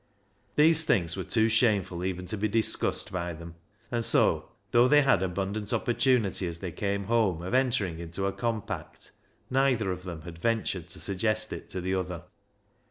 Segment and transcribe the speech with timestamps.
[0.55, 3.53] These things were too shameful even to be discussed by them,
[3.91, 8.33] and so, though they had abundant opportunity as they came home of entering into a
[8.33, 9.11] compact,
[9.51, 12.23] neither of them had ventured to suggest it to the other.